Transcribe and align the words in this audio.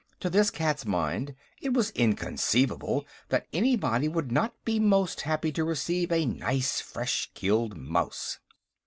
To 0.21 0.31
this 0.31 0.49
cat's 0.49 0.83
mind, 0.83 1.35
it 1.61 1.75
was 1.75 1.91
inconceivable 1.91 3.05
that 3.29 3.45
anybody 3.53 4.07
would 4.07 4.31
not 4.31 4.55
be 4.65 4.79
most 4.79 5.21
happy 5.21 5.51
to 5.51 5.63
receive 5.63 6.11
a 6.11 6.25
nice 6.25 6.81
fresh 6.81 7.29
killed 7.35 7.77
mouse. 7.77 8.39